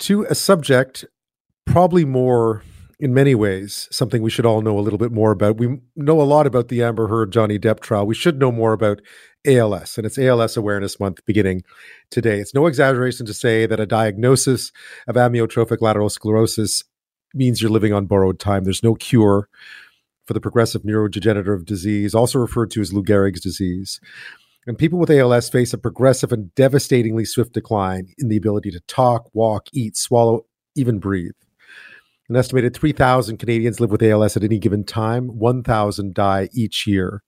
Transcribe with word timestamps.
to 0.00 0.24
a 0.24 0.34
subject 0.34 1.04
probably 1.66 2.04
more 2.04 2.62
in 3.00 3.14
many 3.14 3.34
ways 3.34 3.86
something 3.92 4.22
we 4.22 4.30
should 4.30 4.46
all 4.46 4.60
know 4.60 4.78
a 4.78 4.80
little 4.80 4.98
bit 4.98 5.12
more 5.12 5.30
about. 5.30 5.56
We 5.56 5.78
know 5.94 6.20
a 6.20 6.22
lot 6.22 6.46
about 6.46 6.68
the 6.68 6.82
Amber 6.82 7.06
Heard 7.08 7.32
Johnny 7.32 7.58
Depp 7.58 7.80
trial. 7.80 8.06
We 8.06 8.14
should 8.14 8.38
know 8.38 8.50
more 8.50 8.72
about 8.72 9.00
ALS, 9.46 9.96
and 9.96 10.04
it's 10.04 10.18
ALS 10.18 10.56
Awareness 10.56 10.98
Month 10.98 11.24
beginning 11.24 11.62
today. 12.10 12.40
It's 12.40 12.54
no 12.54 12.66
exaggeration 12.66 13.24
to 13.26 13.34
say 13.34 13.66
that 13.66 13.80
a 13.80 13.86
diagnosis 13.86 14.72
of 15.06 15.14
amyotrophic 15.14 15.80
lateral 15.80 16.10
sclerosis 16.10 16.82
means 17.34 17.62
you're 17.62 17.70
living 17.70 17.92
on 17.92 18.06
borrowed 18.06 18.40
time. 18.40 18.64
There's 18.64 18.82
no 18.82 18.94
cure 18.94 19.48
for 20.26 20.34
the 20.34 20.40
progressive 20.40 20.82
neurodegenerative 20.82 21.64
disease, 21.64 22.14
also 22.14 22.38
referred 22.38 22.70
to 22.72 22.80
as 22.80 22.92
Lou 22.92 23.02
Gehrig's 23.02 23.40
disease. 23.40 24.00
And 24.68 24.76
people 24.76 24.98
with 24.98 25.10
ALS 25.10 25.48
face 25.48 25.72
a 25.72 25.78
progressive 25.78 26.30
and 26.30 26.54
devastatingly 26.54 27.24
swift 27.24 27.54
decline 27.54 28.08
in 28.18 28.28
the 28.28 28.36
ability 28.36 28.70
to 28.72 28.80
talk, 28.80 29.30
walk, 29.32 29.68
eat, 29.72 29.96
swallow, 29.96 30.44
even 30.76 30.98
breathe. 30.98 31.32
An 32.28 32.36
estimated 32.36 32.74
3,000 32.74 33.38
Canadians 33.38 33.80
live 33.80 33.90
with 33.90 34.02
ALS 34.02 34.36
at 34.36 34.44
any 34.44 34.58
given 34.58 34.84
time. 34.84 35.28
1,000 35.28 36.12
die 36.12 36.50
each 36.52 36.86
year. 36.86 37.22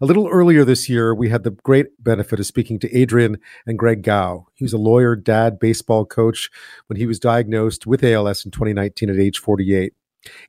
A 0.00 0.04
little 0.04 0.26
earlier 0.26 0.64
this 0.64 0.88
year, 0.88 1.14
we 1.14 1.28
had 1.28 1.44
the 1.44 1.52
great 1.52 1.86
benefit 2.02 2.40
of 2.40 2.46
speaking 2.46 2.80
to 2.80 2.92
Adrian 2.92 3.38
and 3.64 3.78
Greg 3.78 4.02
Gow. 4.02 4.48
He 4.54 4.64
was 4.64 4.72
a 4.72 4.78
lawyer, 4.78 5.14
dad, 5.14 5.60
baseball 5.60 6.04
coach 6.04 6.50
when 6.88 6.96
he 6.96 7.06
was 7.06 7.20
diagnosed 7.20 7.86
with 7.86 8.02
ALS 8.02 8.44
in 8.44 8.50
2019 8.50 9.10
at 9.10 9.16
age 9.16 9.38
48. 9.38 9.92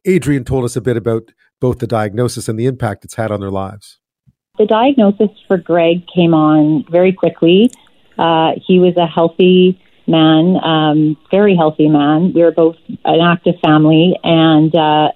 Adrian 0.05 0.43
told 0.43 0.65
us 0.65 0.75
a 0.75 0.81
bit 0.81 0.97
about 0.97 1.33
both 1.61 1.77
the 1.77 1.85
diagnosis 1.85 2.49
and 2.49 2.59
the 2.59 2.65
impact 2.65 3.05
it's 3.05 3.13
had 3.13 3.29
on 3.29 3.41
their 3.41 3.51
lives. 3.51 3.98
The 4.59 4.65
diagnosis 4.65 5.29
for 5.47 5.57
Greg 5.57 6.05
came 6.13 6.33
on 6.33 6.83
very 6.91 7.13
quickly. 7.13 7.71
Uh, 8.17 8.51
he 8.67 8.77
was 8.77 8.97
a 8.97 9.07
healthy 9.07 9.79
man, 10.05 10.57
um, 10.61 11.17
very 11.31 11.55
healthy 11.55 11.87
man. 11.87 12.33
We 12.33 12.41
were 12.41 12.51
both 12.51 12.75
an 13.05 13.21
active 13.21 13.55
family, 13.63 14.19
and 14.21 14.75
uh, 14.75 15.13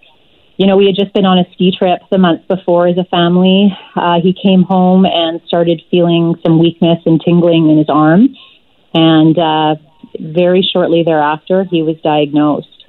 you 0.56 0.66
know, 0.66 0.78
we 0.78 0.86
had 0.86 0.96
just 0.96 1.14
been 1.14 1.26
on 1.26 1.40
a 1.40 1.46
ski 1.52 1.76
trip 1.78 2.00
the 2.10 2.18
month 2.18 2.48
before 2.48 2.88
as 2.88 2.98
a 2.98 3.04
family. 3.04 3.76
Uh, 3.98 4.22
he 4.22 4.34
came 4.34 4.64
home 4.64 5.06
and 5.06 5.42
started 5.46 5.82
feeling 5.92 6.36
some 6.42 6.58
weakness 6.58 7.00
and 7.06 7.20
tingling 7.20 7.70
in 7.70 7.78
his 7.78 7.90
arm, 7.90 8.30
and 8.94 9.38
uh, 9.38 9.76
very 10.22 10.62
shortly 10.62 11.04
thereafter, 11.04 11.66
he 11.66 11.82
was 11.82 11.98
diagnosed. 12.02 12.86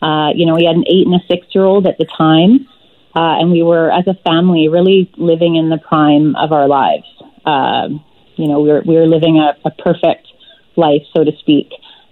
Uh, 0.00 0.30
you 0.36 0.46
know, 0.46 0.54
he 0.54 0.66
had 0.66 0.76
an 0.76 0.84
eight 0.86 1.04
and 1.04 1.16
a 1.16 1.26
six 1.26 1.48
year 1.52 1.64
old 1.64 1.84
at 1.84 1.98
the 1.98 2.06
time, 2.16 2.68
uh, 3.16 3.40
and 3.40 3.50
we 3.50 3.62
were, 3.62 3.90
as 3.90 4.06
a 4.06 4.14
family, 4.28 4.68
really 4.68 5.10
living 5.16 5.56
in 5.56 5.70
the 5.70 5.78
prime 5.78 6.36
of 6.36 6.52
our 6.52 6.68
lives. 6.68 7.06
Uh, 7.46 7.88
you 8.36 8.46
know, 8.46 8.60
we 8.60 8.68
were 8.68 8.82
we 8.86 8.94
were 8.94 9.06
living 9.06 9.38
a, 9.38 9.56
a 9.64 9.70
perfect 9.70 10.28
life, 10.76 11.00
so 11.14 11.24
to 11.24 11.32
speak. 11.38 11.70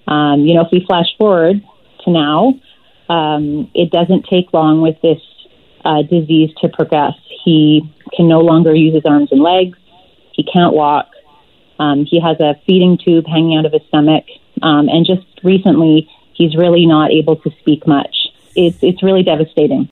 Um, 0.09 0.41
you 0.41 0.55
know, 0.55 0.63
if 0.63 0.69
we 0.73 0.83
flash 0.87 1.09
forward 1.19 1.63
to 2.05 2.11
now, 2.11 2.55
um, 3.11 3.71
it 3.75 3.91
doesn't 3.91 4.27
take 4.31 4.55
long 4.55 4.81
with 4.81 4.97
this 5.03 5.21
uh, 5.85 6.01
disease 6.03 6.51
to 6.63 6.71
progress. 6.71 7.13
He 7.45 7.83
can 8.17 8.27
no 8.27 8.41
longer 8.41 8.75
use 8.75 8.95
his 8.95 9.05
arms 9.05 9.29
and 9.31 9.43
legs. 9.43 9.77
He 10.33 10.43
can't 10.43 10.73
walk. 10.73 11.11
Um, 11.79 12.07
he 12.07 12.19
has 12.19 12.41
a 12.41 12.55
feeding 12.67 12.97
tube 12.97 13.27
hanging 13.27 13.59
out 13.59 13.67
of 13.67 13.73
his 13.73 13.83
stomach, 13.89 14.25
um, 14.63 14.89
and 14.89 15.05
just 15.05 15.27
recently, 15.43 16.09
he's 16.33 16.57
really 16.57 16.87
not 16.87 17.11
able 17.11 17.37
to 17.37 17.51
speak 17.61 17.87
much. 17.87 18.17
It's 18.57 18.79
it's 18.81 19.03
really 19.03 19.23
devastating. 19.23 19.91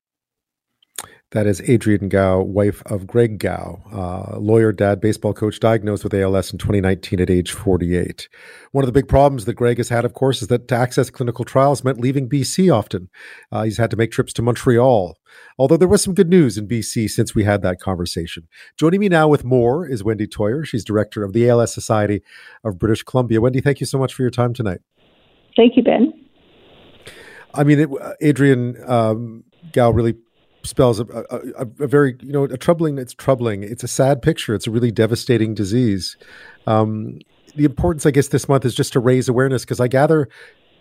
That 1.32 1.46
is 1.46 1.62
Adrian 1.62 2.10
Gow, 2.10 2.42
wife 2.42 2.82
of 2.84 3.06
Greg 3.06 3.38
Gow, 3.38 3.80
uh, 3.90 4.38
lawyer, 4.38 4.70
dad, 4.70 5.00
baseball 5.00 5.32
coach, 5.32 5.58
diagnosed 5.60 6.04
with 6.04 6.12
ALS 6.12 6.52
in 6.52 6.58
2019 6.58 7.20
at 7.20 7.30
age 7.30 7.52
48. 7.52 8.28
One 8.72 8.84
of 8.84 8.86
the 8.86 8.92
big 8.92 9.08
problems 9.08 9.46
that 9.46 9.54
Greg 9.54 9.78
has 9.78 9.88
had, 9.88 10.04
of 10.04 10.12
course, 10.12 10.42
is 10.42 10.48
that 10.48 10.68
to 10.68 10.74
access 10.76 11.08
clinical 11.08 11.46
trials 11.46 11.82
meant 11.82 11.98
leaving 11.98 12.28
BC 12.28 12.70
often. 12.70 13.08
Uh, 13.50 13.62
he's 13.62 13.78
had 13.78 13.90
to 13.92 13.96
make 13.96 14.10
trips 14.10 14.34
to 14.34 14.42
Montreal, 14.42 15.16
although 15.56 15.78
there 15.78 15.88
was 15.88 16.02
some 16.02 16.12
good 16.12 16.28
news 16.28 16.58
in 16.58 16.68
BC 16.68 17.08
since 17.08 17.34
we 17.34 17.44
had 17.44 17.62
that 17.62 17.80
conversation. 17.80 18.46
Joining 18.76 19.00
me 19.00 19.08
now 19.08 19.26
with 19.26 19.42
more 19.42 19.88
is 19.88 20.04
Wendy 20.04 20.26
Toyer. 20.26 20.66
She's 20.66 20.84
director 20.84 21.24
of 21.24 21.32
the 21.32 21.48
ALS 21.48 21.72
Society 21.72 22.20
of 22.62 22.78
British 22.78 23.04
Columbia. 23.04 23.40
Wendy, 23.40 23.62
thank 23.62 23.80
you 23.80 23.86
so 23.86 23.98
much 23.98 24.12
for 24.12 24.20
your 24.20 24.30
time 24.30 24.52
tonight. 24.52 24.82
Thank 25.56 25.78
you, 25.78 25.82
Ben. 25.82 26.12
I 27.54 27.64
mean, 27.64 27.80
it, 27.80 27.88
Adrian 28.20 28.76
um, 28.86 29.44
Gow 29.72 29.90
really 29.90 30.16
spells 30.64 31.00
a, 31.00 31.04
a, 31.04 31.66
a, 31.80 31.86
very 31.86 32.16
you 32.20 32.32
know 32.32 32.44
a 32.44 32.56
troubling 32.56 32.98
it's 32.98 33.14
troubling. 33.14 33.62
It's 33.62 33.84
a 33.84 33.88
sad 33.88 34.22
picture. 34.22 34.54
It's 34.54 34.66
a 34.66 34.70
really 34.70 34.90
devastating 34.90 35.54
disease. 35.54 36.16
Um, 36.66 37.18
the 37.56 37.64
importance 37.64 38.06
i 38.06 38.10
guess 38.10 38.28
this 38.28 38.48
month 38.48 38.64
is 38.64 38.74
just 38.74 38.92
to 38.92 39.00
raise 39.00 39.28
awareness 39.28 39.64
because 39.64 39.80
i 39.80 39.88
gather 39.88 40.28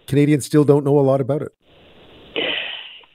canadians 0.08 0.46
still 0.46 0.64
don't 0.64 0.84
know 0.84 1.00
a 1.00 1.02
lot 1.02 1.22
about 1.22 1.42
it. 1.42 1.54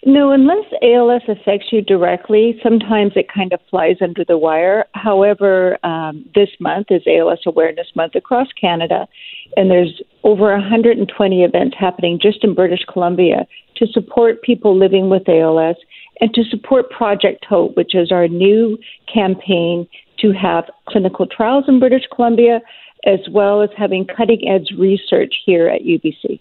No 0.05 0.31
unless 0.31 0.65
als 0.83 1.23
affects 1.29 1.73
you 1.73 1.83
directly 1.83 2.59
sometimes 2.63 3.13
it 3.17 3.27
kind 3.33 3.53
of 3.53 3.61
flies 3.69 3.97
under 4.01 4.25
the 4.25 4.39
wire. 4.39 4.85
However 4.95 5.79
um, 5.85 6.25
this 6.35 6.49
month 6.61 6.87
is 6.91 7.03
als 7.07 7.41
awareness 7.45 7.89
month 7.97 8.15
across 8.15 8.47
canada 8.61 9.09
and 9.57 9.71
there's 9.71 10.01
over 10.23 10.53
120 10.53 11.43
events 11.43 11.77
happening 11.79 12.19
just 12.21 12.45
in 12.45 12.55
british 12.55 12.85
columbia 12.93 13.47
to 13.77 13.87
support 13.87 14.43
people 14.43 14.79
living 14.79 15.09
with 15.09 15.29
als 15.29 15.77
and 16.21 16.33
to 16.35 16.45
support 16.45 16.91
Project 16.91 17.45
Hope, 17.45 17.77
which 17.77 17.95
is 17.95 18.11
our 18.13 18.29
new 18.29 18.79
campaign 19.13 19.87
to 20.21 20.33
have 20.33 20.65
clinical 20.89 21.27
trials 21.27 21.65
in 21.69 21.79
British 21.79 22.05
Columbia, 22.15 22.61
as 23.05 23.21
well 23.31 23.63
as 23.63 23.71
having 23.77 24.07
cutting 24.07 24.49
edge 24.49 24.77
research 24.79 25.35
here 25.45 25.69
at 25.69 25.83
UBC. 25.83 26.41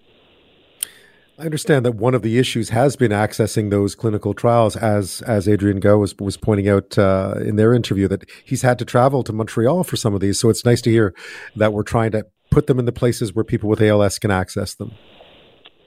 I 1.38 1.44
understand 1.44 1.86
that 1.86 1.96
one 1.96 2.16
of 2.16 2.22
the 2.22 2.38
issues 2.38 2.70
has 2.70 2.96
been 2.96 3.12
accessing 3.12 3.70
those 3.70 3.94
clinical 3.94 4.34
trials, 4.34 4.78
as 4.78 5.22
as 5.24 5.50
Adrian 5.50 5.82
Gow 5.82 5.98
was 5.98 6.18
was 6.18 6.38
pointing 6.38 6.70
out 6.70 6.98
uh, 6.98 7.36
in 7.42 7.58
their 7.58 7.74
interview 7.74 8.08
that 8.08 8.24
he's 8.46 8.62
had 8.62 8.80
to 8.80 8.86
travel 8.86 9.22
to 9.24 9.34
Montreal 9.34 9.84
for 9.84 9.98
some 9.98 10.14
of 10.14 10.22
these. 10.22 10.40
So 10.40 10.50
it's 10.50 10.64
nice 10.64 10.82
to 10.84 10.90
hear 10.90 11.14
that 11.58 11.74
we're 11.74 11.84
trying 11.84 12.12
to 12.12 12.26
put 12.52 12.68
them 12.68 12.80
in 12.80 12.86
the 12.86 12.94
places 12.94 13.34
where 13.34 13.44
people 13.44 13.70
with 13.70 13.82
ALS 13.82 14.18
can 14.18 14.32
access 14.32 14.76
them. 14.76 14.94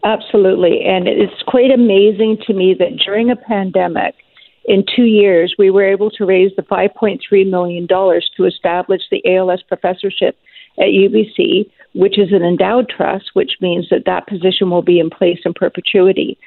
Absolutely. 0.05 0.85
And 0.85 1.09
it's 1.09 1.43
quite 1.47 1.71
amazing 1.71 2.39
to 2.47 2.55
me 2.55 2.75
that 2.79 2.97
during 3.05 3.31
a 3.31 3.37
pandemic, 3.37 4.15
in 4.65 4.85
two 4.95 5.05
years, 5.05 5.55
we 5.59 5.71
were 5.71 5.85
able 5.85 6.11
to 6.11 6.27
raise 6.27 6.53
the 6.57 6.63
$5.3 6.63 7.51
million 7.51 7.89
to 7.89 8.45
establish 8.45 9.03
the 9.11 9.23
ALS 9.27 9.63
professorship 9.67 10.39
at 10.79 10.89
UBC, 10.89 11.71
which 11.95 12.19
is 12.19 12.33
an 12.33 12.43
endowed 12.43 12.89
trust, 12.89 13.31
which 13.33 13.53
means 13.61 13.89
that 13.91 14.05
that 14.05 14.27
position 14.29 14.71
will 14.71 14.83
be 14.83 15.01
in 15.01 15.11
place 15.11 15.39
in 15.45 15.55
perpetuity. 15.55 16.39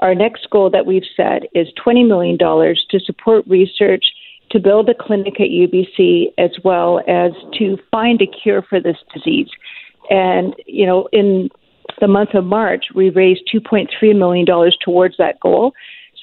Our 0.00 0.14
next 0.14 0.48
goal 0.50 0.70
that 0.70 0.86
we've 0.86 1.04
set 1.16 1.44
is 1.54 1.68
$20 1.84 2.06
million 2.08 2.38
to 2.38 3.00
support 3.00 3.46
research 3.46 4.04
to 4.50 4.58
build 4.58 4.88
a 4.88 4.94
clinic 4.94 5.40
at 5.40 5.48
UBC 5.48 6.26
as 6.38 6.50
well 6.64 7.00
as 7.06 7.32
to 7.58 7.78
find 7.90 8.20
a 8.22 8.26
cure 8.26 8.62
for 8.62 8.80
this 8.80 8.96
disease. 9.12 9.48
And, 10.10 10.54
you 10.66 10.86
know, 10.86 11.08
in 11.12 11.50
the 12.00 12.08
month 12.08 12.34
of 12.34 12.44
March, 12.44 12.86
we 12.94 13.10
raised 13.10 13.48
$2.3 13.54 14.16
million 14.16 14.46
towards 14.84 15.16
that 15.18 15.40
goal. 15.40 15.72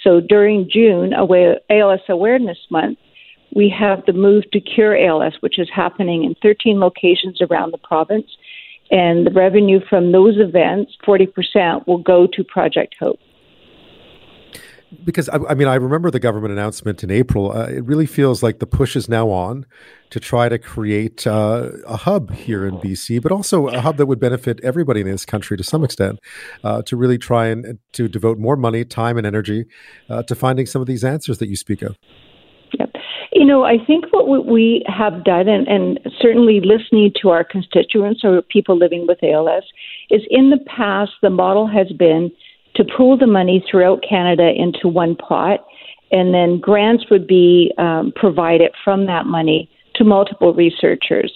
So 0.04 0.20
during 0.20 0.70
June, 0.70 1.14
ALS 1.14 2.00
Awareness 2.10 2.58
Month, 2.70 3.00
we 3.56 3.70
have 3.70 4.06
the 4.06 4.14
Move 4.14 4.50
to 4.52 4.60
Cure 4.60 4.98
ALS, 4.98 5.36
which 5.42 5.60
is 5.60 5.70
happening 5.74 6.24
in 6.24 6.36
13 6.42 6.80
locations 6.80 7.42
around 7.42 7.72
the 7.72 7.78
province. 7.78 8.28
And 8.92 9.26
the 9.26 9.32
revenue 9.32 9.80
from 9.90 10.12
those 10.12 10.36
events, 10.38 10.94
40%, 11.06 11.88
will 11.88 12.00
go 12.00 12.28
to 12.28 12.44
Project 12.44 12.96
Hope 13.00 13.20
because 15.04 15.30
I, 15.30 15.38
I, 15.50 15.54
mean, 15.54 15.68
I 15.68 15.76
remember 15.76 16.12
the 16.12 16.20
government 16.20 16.54
announcement 16.54 17.04
in 17.04 17.12
April. 17.12 17.52
Uh, 17.52 17.68
it 17.68 17.84
really 17.86 18.06
feels 18.06 18.44
like 18.44 18.59
the 18.59 18.68
push 18.68 18.96
is 18.96 19.09
now 19.09 19.30
on 19.30 19.66
to 20.09 20.20
try 20.20 20.50
to 20.50 20.59
create 20.59 21.26
uh, 21.26 21.70
a 21.88 21.98
hub 21.98 22.31
here 22.31 22.66
in 22.66 22.76
BC, 22.76 23.22
but 23.22 23.31
also 23.31 23.68
a 23.68 23.80
hub 23.80 23.98
that 23.98 24.06
would 24.06 24.20
benefit 24.20 24.59
everybody 24.64 25.02
in 25.02 25.08
this 25.08 25.26
country 25.26 25.58
to 25.58 25.64
some 25.64 25.84
extent. 25.84 26.20
Uh, 26.64 26.81
to 26.84 26.95
really 26.95 27.18
try 27.18 27.48
and 27.48 27.80
to 27.94 28.07
devote 28.07 28.38
more 28.38 28.56
money, 28.56 28.86
time, 28.86 29.18
and 29.18 29.25
energy 29.25 29.66
uh, 30.10 30.24
to 30.24 30.36
finding 30.36 30.66
some 30.66 30.81
of 30.81 30.88
these 30.88 31.04
answers 31.04 31.38
that 31.40 31.48
you 31.48 31.56
speak 31.56 31.81
of. 31.81 31.98
Yep. 32.80 32.92
You 33.31 33.45
know, 33.45 33.63
I 33.63 33.78
think 33.86 34.06
what 34.12 34.45
we 34.45 34.86
have 34.88 35.24
done, 35.24 35.48
and, 35.48 35.68
and 35.68 36.00
certainly 36.22 36.62
listening 36.63 37.12
to 37.22 37.30
our 37.30 37.44
constituents 37.44 38.22
or 38.24 38.42
people 38.44 38.78
living 38.78 39.07
with 39.07 39.24
ALS, 39.24 39.63
is 40.12 40.22
in 40.30 40.51
the 40.51 40.60
past 40.68 41.12
the 41.22 41.31
model 41.31 41.68
has 41.68 41.92
been 41.98 42.31
to 42.75 42.84
pool 42.84 43.18
the 43.18 43.28
money 43.28 43.64
throughout 43.70 44.04
Canada 44.08 44.52
into 44.56 44.88
one 44.88 45.16
pot, 45.16 45.66
and 46.12 46.34
then 46.34 46.60
grants 46.60 47.06
would 47.10 47.28
be 47.28 47.74
um, 47.78 48.14
provided 48.16 48.72
from 48.84 49.06
that 49.08 49.25
money 49.25 49.70
to 49.96 50.04
multiple 50.04 50.54
researchers. 50.54 51.34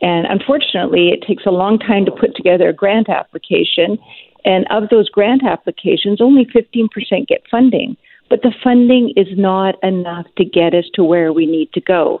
And 0.00 0.26
unfortunately, 0.26 1.08
it 1.08 1.26
takes 1.26 1.46
a 1.46 1.50
long 1.50 1.78
time 1.78 2.04
to 2.04 2.10
put 2.10 2.34
together 2.36 2.68
a 2.68 2.72
grant 2.72 3.08
application. 3.08 3.98
And 4.44 4.66
of 4.70 4.88
those 4.90 5.08
grant 5.08 5.42
applications, 5.44 6.20
only 6.20 6.44
15% 6.46 7.26
get 7.26 7.42
funding. 7.50 7.96
But 8.28 8.42
the 8.42 8.54
funding 8.62 9.12
is 9.16 9.28
not 9.36 9.76
enough 9.82 10.26
to 10.36 10.44
get 10.44 10.74
us 10.74 10.84
to 10.94 11.04
where 11.04 11.32
we 11.32 11.46
need 11.46 11.72
to 11.74 11.80
go. 11.80 12.20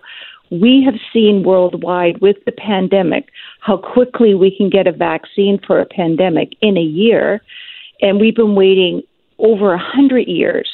We 0.50 0.82
have 0.84 0.94
seen 1.12 1.42
worldwide 1.42 2.20
with 2.20 2.36
the 2.46 2.52
pandemic 2.52 3.28
how 3.60 3.76
quickly 3.76 4.34
we 4.34 4.56
can 4.56 4.70
get 4.70 4.86
a 4.86 4.92
vaccine 4.92 5.58
for 5.66 5.80
a 5.80 5.86
pandemic 5.86 6.52
in 6.60 6.76
a 6.76 6.82
year. 6.82 7.42
And 8.00 8.20
we've 8.20 8.34
been 8.34 8.54
waiting 8.54 9.02
over 9.38 9.72
a 9.74 9.78
hundred 9.78 10.28
years 10.28 10.70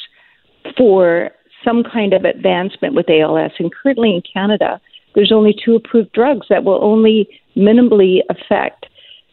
for 0.77 1.31
some 1.65 1.85
kind 1.85 2.13
of 2.13 2.25
advancement 2.25 2.95
with 2.95 3.09
ALS. 3.09 3.53
And 3.59 3.73
currently 3.73 4.15
in 4.15 4.23
Canada, 4.23 4.81
there's 5.15 5.33
only 5.33 5.55
two 5.65 5.75
approved 5.75 6.13
drugs 6.13 6.47
that 6.49 6.65
will 6.65 6.83
only 6.83 7.29
minimally 7.57 8.21
affect 8.31 8.87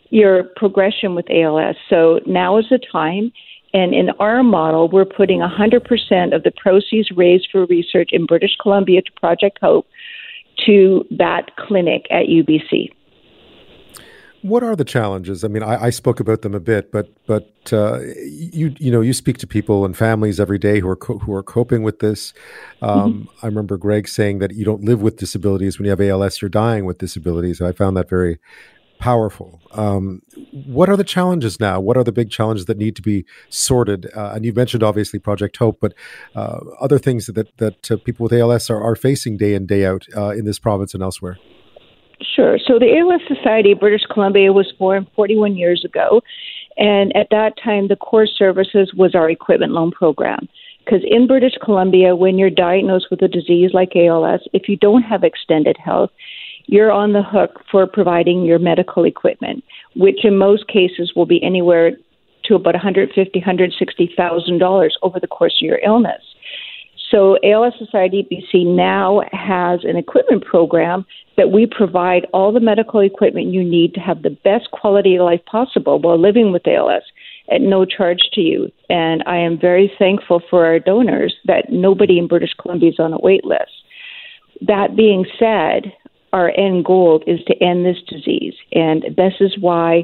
your 0.10 0.44
progression 0.56 1.16
with 1.16 1.30
ALS. 1.30 1.76
So 1.90 2.20
now 2.26 2.58
is 2.58 2.66
the 2.70 2.80
time. 2.92 3.32
And 3.74 3.94
in 3.94 4.10
our 4.20 4.44
model, 4.44 4.90
we're 4.90 5.06
putting 5.06 5.40
100% 5.40 6.36
of 6.36 6.44
the 6.44 6.52
proceeds 6.58 7.12
raised 7.16 7.50
for 7.52 7.66
research 7.68 8.10
in 8.12 8.26
British 8.26 8.56
Columbia 8.60 9.02
to 9.04 9.12
Project 9.20 9.60
Hope 9.62 9.86
to 10.66 11.06
that 11.12 11.56
clinic 11.56 12.08
at 12.10 12.26
UBC. 12.26 12.92
What 14.42 14.64
are 14.64 14.76
the 14.76 14.86
challenges? 14.86 15.44
I 15.44 15.50
mean, 15.50 15.64
I, 15.64 15.86
I 15.86 15.90
spoke 15.90 16.20
about 16.20 16.44
them 16.44 16.56
a 16.56 16.60
bit, 16.60 16.92
but 16.92 17.10
but 17.26 17.52
uh, 17.74 18.00
you 18.00 18.74
you 18.80 18.92
know 18.92 19.02
you 19.02 19.14
speak 19.14 19.38
to 19.40 19.48
people 19.48 19.86
and 19.86 19.98
families 19.98 20.40
every 20.40 20.58
day 20.58 20.80
who 20.80 20.88
are 20.88 20.96
co- 20.96 21.20
who 21.20 21.34
are 21.34 21.44
coping 21.44 21.84
with 21.84 22.00
this. 22.00 22.34
Um, 22.82 23.14
mm-hmm. 23.14 23.46
I 23.46 23.48
remember 23.48 23.78
Greg 23.78 24.08
saying 24.08 24.40
that 24.40 24.54
you 24.54 24.64
don't 24.64 24.84
live 24.84 25.02
with 25.02 25.18
disabilities 25.18 25.78
when 25.78 25.86
you 25.86 25.90
have 25.92 26.02
ALS; 26.02 26.42
you're 26.42 26.50
dying 26.50 26.86
with 26.86 27.00
disabilities. 27.00 27.62
I 27.62 27.74
found 27.74 27.98
that 27.98 28.10
very 28.10 28.40
powerful. 29.00 29.62
Um, 29.72 30.22
what 30.52 30.90
are 30.90 30.98
the 30.98 31.04
challenges 31.04 31.60
now? 31.60 31.80
What 31.80 31.98
are 31.98 32.04
the 32.04 32.12
big 32.12 32.30
challenges 32.30 32.66
that 32.66 32.78
need 32.78 32.96
to 32.98 33.02
be 33.02 33.26
sorted? 33.50 34.10
Uh, 34.16 34.34
and 34.36 34.46
you 34.46 34.54
mentioned 34.54 34.84
obviously 34.84 35.20
Project 35.20 35.58
Hope, 35.58 35.80
but 35.82 35.94
uh, 36.36 36.60
other 36.80 37.00
things 37.00 37.26
that 37.28 37.58
that 37.58 37.92
uh, 37.92 37.98
people 37.98 38.26
with 38.26 38.34
ALS 38.34 38.70
are, 38.70 38.82
are 38.82 38.96
facing 38.96 39.38
day 39.38 39.54
in 39.54 39.66
day 39.66 39.86
out 39.86 40.06
uh, 40.16 40.30
in 40.30 40.46
this 40.46 40.60
province 40.60 40.94
and 40.94 41.02
elsewhere. 41.02 41.38
Sure. 42.36 42.58
So 42.66 42.80
the 42.80 42.98
ALS 42.98 43.22
Society 43.28 43.72
of 43.72 43.80
British 43.80 44.06
Columbia 44.12 44.52
was 44.52 44.72
formed 44.78 45.08
41 45.16 45.56
years 45.56 45.86
ago, 45.86 46.22
and 46.78 47.16
at 47.16 47.28
that 47.32 47.54
time, 47.64 47.88
the 47.88 47.96
core 47.96 48.28
services 48.28 48.94
was 48.96 49.16
our 49.16 49.30
equipment 49.30 49.72
loan 49.72 49.92
program. 49.92 50.48
Because 50.84 51.02
in 51.08 51.28
British 51.28 51.54
Columbia, 51.64 52.16
when 52.16 52.38
you're 52.38 52.50
diagnosed 52.50 53.08
with 53.12 53.22
a 53.22 53.28
disease 53.28 53.72
like 53.74 53.96
ALS, 53.96 54.42
if 54.54 54.68
you 54.68 54.76
don't 54.76 55.04
have 55.04 55.24
extended 55.24 55.78
health, 55.78 56.10
you're 56.66 56.92
on 56.92 57.14
the 57.14 57.24
hook 57.24 57.62
for 57.72 57.86
providing 57.88 58.44
your 58.44 58.60
medical 58.60 59.04
equipment, 59.06 59.64
which 59.96 60.24
in 60.24 60.38
most 60.38 60.68
cases 60.68 61.14
will 61.16 61.26
be 61.26 61.42
anywhere 61.44 61.92
to 62.46 62.56
about 62.56 62.74
150, 62.74 63.40
160,000 63.40 64.58
dollars 64.58 64.98
over 65.02 65.20
the 65.20 65.28
course 65.28 65.58
of 65.62 65.66
your 65.66 65.80
illness. 65.80 66.22
So 67.12 67.38
ALS 67.44 67.74
Society 67.80 68.28
BC 68.32 68.66
now 68.66 69.22
has 69.32 69.80
an 69.84 69.98
equipment 69.98 70.46
program 70.46 71.06
that 71.38 71.52
we 71.52 71.66
provide 71.66 72.28
all 72.34 72.52
the 72.52 72.60
medical 72.60 73.00
equipment 73.00 73.48
you 73.48 73.64
need 73.64 73.94
to 73.96 74.00
have 74.00 74.22
the 74.22 74.38
best 74.44 74.70
quality 74.72 75.16
of 75.16 75.26
life 75.26 75.42
possible 75.46 76.00
while 76.00 76.20
living 76.20 76.52
with 76.52 76.68
ALS 76.68 77.04
at 77.52 77.62
no 77.62 77.84
charge 77.86 78.20
to 78.34 78.42
you. 78.42 78.72
And 78.90 79.24
I 79.26 79.38
am 79.38 79.60
very 79.60 79.92
thankful 79.98 80.42
for 80.50 80.66
our 80.66 80.80
donors 80.80 81.34
that 81.46 81.72
nobody 81.72 82.20
in 82.20 82.28
British 82.28 82.54
Columbia 82.62 82.90
is 82.90 83.00
on 83.00 83.14
a 83.14 83.20
wait 83.20 83.44
list. 83.44 83.72
That 84.62 84.96
being 84.96 85.26
said, 85.40 85.94
our 86.32 86.52
end 86.58 86.86
goal 86.86 87.24
is 87.26 87.40
to 87.46 87.56
end 87.64 87.86
this 87.86 88.02
disease. 88.08 88.54
And 88.74 89.04
this 89.18 89.34
is 89.40 89.58
why 89.60 90.04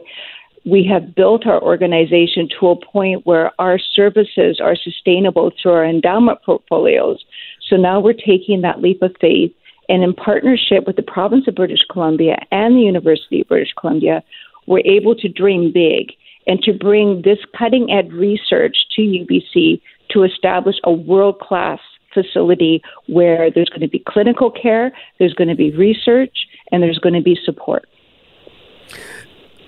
we 0.66 0.84
have 0.92 1.14
built 1.14 1.46
our 1.46 1.62
organization 1.62 2.50
to 2.60 2.70
a 2.70 2.86
point 2.86 3.26
where 3.26 3.52
our 3.60 3.78
services 3.78 4.60
are 4.60 4.76
sustainable 4.76 5.52
through 5.62 5.74
our 5.74 5.86
endowment 5.86 6.40
portfolios. 6.44 7.24
So 7.70 7.76
now 7.76 8.00
we're 8.00 8.14
taking 8.14 8.62
that 8.62 8.82
leap 8.82 9.02
of 9.02 9.16
faith 9.22 9.54
and 9.90 10.04
in 10.04 10.14
partnership 10.14 10.88
with 10.88 10.96
the 10.96 11.04
province 11.04 11.48
of 11.48 11.56
British 11.56 11.82
Columbia 11.92 12.38
and 12.52 12.76
the 12.76 12.82
University 12.82 13.42
of 13.42 13.48
British 13.48 13.74
Columbia, 13.80 14.24
we're 14.68 14.80
able 14.80 15.16
to 15.16 15.30
dream 15.30 15.72
big 15.72 16.12
and 16.48 16.60
to 16.64 16.74
bring 16.74 17.22
this 17.24 17.40
cutting 17.58 17.92
edge 17.92 18.12
research 18.12 18.78
to 18.96 19.02
UBC 19.02 19.82
to 20.12 20.24
establish 20.24 20.76
a 20.84 20.92
world 20.92 21.40
class 21.40 21.80
facility 22.14 22.82
where 23.08 23.52
there's 23.52 23.70
going 23.70 23.82
to 23.82 23.88
be 23.88 24.04
clinical 24.08 24.50
care, 24.50 24.92
there's 25.20 25.34
going 25.34 25.50
to 25.50 25.56
be 25.56 25.72
research, 25.72 26.48
and 26.72 26.82
there's 26.82 27.00
going 27.00 27.16
to 27.16 27.22
be 27.22 27.38
support. 27.44 27.88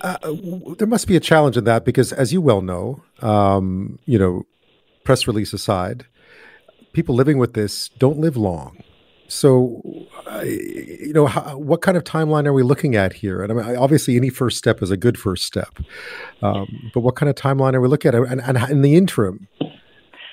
Uh, 0.00 0.16
there 0.78 0.86
must 0.86 1.06
be 1.06 1.16
a 1.16 1.20
challenge 1.20 1.56
in 1.56 1.64
that 1.64 1.84
because, 1.84 2.12
as 2.12 2.32
you 2.32 2.40
well 2.40 2.60
know, 2.60 3.02
um, 3.20 3.98
you 4.04 4.18
know, 4.18 4.44
press 5.04 5.26
release 5.26 5.52
aside, 5.52 6.06
people 6.92 7.14
living 7.14 7.38
with 7.38 7.54
this 7.54 7.88
don't 7.98 8.18
live 8.18 8.36
long. 8.36 8.82
So, 9.28 9.82
uh, 10.26 10.40
you 10.40 11.12
know, 11.12 11.26
how, 11.26 11.58
what 11.58 11.82
kind 11.82 11.96
of 11.96 12.04
timeline 12.04 12.46
are 12.46 12.52
we 12.52 12.62
looking 12.62 12.96
at 12.96 13.12
here? 13.12 13.42
And 13.42 13.52
I 13.52 13.54
mean, 13.54 13.76
obviously, 13.76 14.16
any 14.16 14.30
first 14.30 14.56
step 14.56 14.82
is 14.82 14.90
a 14.90 14.96
good 14.96 15.18
first 15.18 15.44
step, 15.44 15.78
um, 16.40 16.90
but 16.94 17.00
what 17.00 17.14
kind 17.14 17.28
of 17.28 17.36
timeline 17.36 17.74
are 17.74 17.80
we 17.80 17.88
looking 17.88 18.08
at? 18.08 18.14
And, 18.14 18.40
and 18.40 18.56
in 18.70 18.82
the 18.82 18.96
interim, 18.96 19.48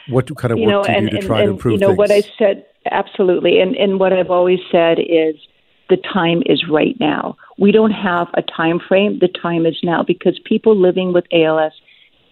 what 0.08 0.34
kind 0.38 0.54
of 0.54 0.60
you 0.60 0.68
work 0.68 0.72
know, 0.72 0.84
do 0.84 0.92
you 0.92 0.98
and, 0.98 1.10
do 1.10 1.20
to 1.20 1.28
try 1.28 1.44
to 1.44 1.52
improve 1.52 1.74
You 1.74 1.80
know 1.80 1.88
things? 1.88 1.98
what 1.98 2.12
I 2.12 2.22
said 2.38 2.66
absolutely, 2.92 3.60
and 3.60 3.76
and 3.76 4.00
what 4.00 4.14
I've 4.14 4.32
always 4.32 4.60
said 4.72 5.00
is 5.00 5.36
the 5.90 5.98
time 5.98 6.42
is 6.46 6.64
right 6.70 6.96
now. 7.00 7.38
We 7.58 7.72
don't 7.72 7.92
have 7.92 8.28
a 8.34 8.42
time 8.42 8.80
frame. 8.80 9.20
The 9.20 9.28
time 9.28 9.66
is 9.66 9.78
now 9.84 10.04
because 10.04 10.40
people 10.44 10.76
living 10.76 11.14
with 11.14 11.26
ALS 11.32 11.74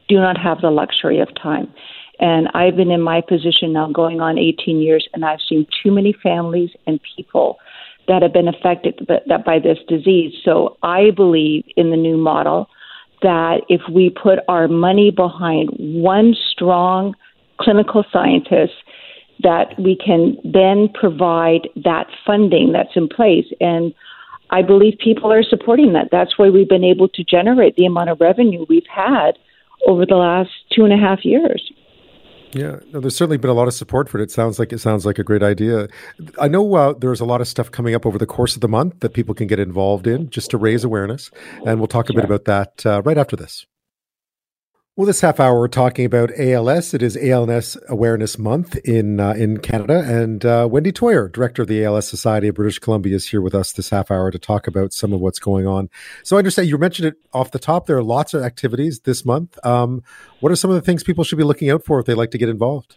do 0.08 0.16
not 0.16 0.38
have 0.38 0.62
the 0.62 0.72
luxury 0.72 1.20
of 1.20 1.30
time. 1.42 1.72
And 2.20 2.48
I've 2.54 2.76
been 2.76 2.92
in 2.92 3.02
my 3.02 3.22
position 3.22 3.74
now 3.74 3.92
going 3.92 4.22
on 4.22 4.38
18 4.38 4.78
years, 4.78 5.08
and 5.14 5.26
I've 5.26 5.40
seen 5.48 5.66
too 5.82 5.92
many 5.92 6.14
families 6.24 6.70
and 6.88 7.00
people 7.16 7.58
that 8.08 8.22
have 8.22 8.34
been 8.34 8.48
affected 8.48 9.08
by 9.46 9.60
this 9.60 9.78
disease. 9.88 10.34
So 10.44 10.78
I 10.84 11.12
believe 11.12 11.64
in 11.76 11.90
the 11.90 11.98
new 11.98 12.18
model 12.18 12.68
that 13.22 13.62
if 13.70 13.82
we 13.90 14.10
put 14.10 14.40
our 14.48 14.68
money 14.68 15.10
behind 15.10 15.70
one 15.78 16.36
strong 16.52 17.16
clinical 17.60 18.04
scientists 18.12 18.76
that 19.44 19.76
we 19.78 19.96
can 19.96 20.38
then 20.44 20.90
provide 20.94 21.70
that 21.84 22.08
funding 22.26 22.72
that's 22.72 22.96
in 22.96 23.08
place. 23.08 23.46
And 23.60 23.94
I 24.50 24.62
believe 24.62 24.94
people 25.04 25.32
are 25.32 25.44
supporting 25.44 25.94
that. 25.94 26.10
That's 26.12 26.38
why 26.38 26.50
we've 26.50 26.70
been 26.70 26.84
able 26.84 27.10
to 27.10 27.24
generate 27.24 27.76
the 27.76 27.86
amount 27.86 28.10
of 28.10 28.20
revenue 28.20 28.66
we've 28.70 28.88
had 28.94 29.34
over 29.88 30.06
the 30.06 30.16
last 30.16 30.52
two 30.76 30.84
and 30.84 30.94
a 30.94 30.98
half 30.98 31.26
years. 31.26 31.72
Yeah, 32.54 32.80
no, 32.92 33.00
there's 33.00 33.16
certainly 33.16 33.38
been 33.38 33.50
a 33.50 33.56
lot 33.56 33.68
of 33.68 33.74
support 33.74 34.10
for 34.10 34.20
it. 34.20 34.24
It 34.24 34.32
sounds 34.32 34.60
like 34.60 34.72
it 34.72 34.78
sounds 34.78 35.08
like 35.08 35.18
a 35.18 35.24
great 35.24 35.42
idea. 35.42 35.88
I 36.40 36.48
know 36.48 36.76
uh, 36.76 36.94
there's 36.94 37.20
a 37.20 37.26
lot 37.26 37.42
of 37.42 37.48
stuff 37.48 37.72
coming 37.72 37.96
up 37.96 38.06
over 38.06 38.20
the 38.20 38.28
course 38.28 38.54
of 38.54 38.62
the 38.62 38.68
month 38.68 39.00
that 39.00 39.14
people 39.14 39.34
can 39.34 39.48
get 39.48 39.60
involved 39.60 40.06
in 40.06 40.30
just 40.30 40.52
to 40.52 40.58
raise 40.58 40.84
awareness, 40.84 41.32
and 41.66 41.80
we'll 41.80 41.88
talk 41.88 42.10
a 42.10 42.14
sure. 42.14 42.22
bit 42.22 42.26
about 42.26 42.46
that 42.46 42.86
uh, 42.86 43.02
right 43.02 43.18
after 43.18 43.36
this. 43.36 43.66
Well, 44.96 45.08
this 45.08 45.22
half 45.22 45.40
hour 45.40 45.58
we're 45.58 45.70
talking 45.70 46.06
about 46.06 46.30
ALS. 46.38 46.94
It 46.94 47.02
is 47.02 47.18
ALS 47.18 47.80
Awareness 47.90 48.38
Month 48.38 48.76
in 48.86 49.20
uh, 49.20 49.32
in 49.32 49.58
Canada, 49.58 50.04
and 50.06 50.46
uh, 50.46 50.68
Wendy 50.70 50.92
Toyer, 50.92 51.32
director 51.32 51.64
of 51.64 51.68
the 51.68 51.84
ALS 51.84 52.08
Society 52.08 52.50
of 52.50 52.54
British 52.54 52.78
Columbia, 52.78 53.16
is 53.16 53.28
here 53.28 53.42
with 53.42 53.56
us 53.56 53.72
this 53.72 53.90
half 53.90 54.12
hour 54.12 54.30
to 54.30 54.38
talk 54.38 54.68
about 54.68 54.94
some 54.94 55.12
of 55.12 55.20
what's 55.20 55.40
going 55.40 55.66
on. 55.66 55.90
So, 56.22 56.36
I 56.36 56.40
understand 56.42 56.70
you 56.70 56.78
mentioned 56.78 57.08
it 57.08 57.16
off 57.34 57.50
the 57.50 57.58
top. 57.58 57.88
There 57.88 57.98
are 57.98 58.04
lots 58.04 58.36
of 58.36 58.44
activities 58.44 59.00
this 59.00 59.26
month. 59.26 59.58
Um, 59.66 60.04
what 60.42 60.52
are 60.52 60.56
some 60.56 60.70
of 60.70 60.76
the 60.76 60.82
things 60.82 61.02
people 61.02 61.24
should 61.24 61.40
be 61.40 61.44
looking 61.44 61.72
out 61.72 61.84
for 61.84 62.00
if 62.00 62.06
they'd 62.06 62.14
like 62.14 62.30
to 62.30 62.38
get 62.38 62.50
involved? 62.50 62.96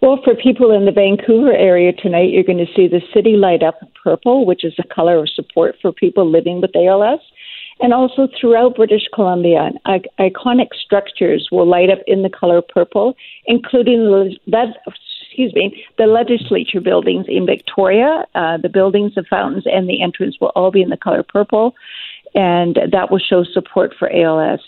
Well, 0.00 0.20
for 0.22 0.36
people 0.36 0.70
in 0.70 0.84
the 0.84 0.92
Vancouver 0.92 1.52
area 1.52 1.92
tonight, 1.94 2.30
you're 2.30 2.44
going 2.44 2.64
to 2.64 2.72
see 2.76 2.86
the 2.86 3.00
city 3.12 3.32
light 3.32 3.64
up 3.64 3.80
purple, 4.04 4.46
which 4.46 4.64
is 4.64 4.74
a 4.78 4.94
color 4.94 5.18
of 5.18 5.28
support 5.30 5.74
for 5.82 5.90
people 5.90 6.30
living 6.30 6.60
with 6.60 6.70
ALS 6.76 7.18
and 7.80 7.92
also 7.92 8.28
throughout 8.38 8.76
British 8.76 9.06
Columbia. 9.14 9.70
Iconic 10.18 10.68
structures 10.74 11.48
will 11.50 11.66
light 11.66 11.90
up 11.90 12.00
in 12.06 12.22
the 12.22 12.30
color 12.30 12.62
purple, 12.62 13.14
including 13.46 14.04
the, 14.46 14.74
excuse 14.86 15.54
me, 15.54 15.84
the 15.96 16.06
legislature 16.06 16.80
buildings 16.80 17.26
in 17.28 17.46
Victoria. 17.46 18.26
Uh, 18.34 18.56
the 18.56 18.68
buildings, 18.68 19.14
the 19.14 19.24
fountains, 19.28 19.64
and 19.66 19.88
the 19.88 20.02
entrance 20.02 20.36
will 20.40 20.52
all 20.56 20.70
be 20.70 20.82
in 20.82 20.88
the 20.88 20.96
color 20.96 21.22
purple, 21.22 21.74
and 22.34 22.78
that 22.90 23.10
will 23.10 23.20
show 23.20 23.44
support 23.44 23.94
for 23.98 24.10
ALS. 24.12 24.60